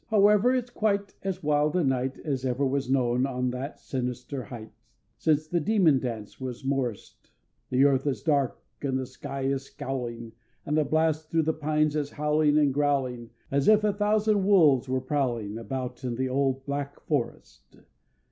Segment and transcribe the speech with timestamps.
[0.07, 4.71] However it's quite As wild a night As ever was known on that sinister height
[5.19, 7.29] Since the Demon Dance was morriced
[7.69, 10.31] The earth is dark, and the sky is scowling,
[10.65, 14.89] And the blast through the pines is howling and growling, As if a thousand wolves
[14.89, 17.81] were prowling About in the old BLACK FOREST!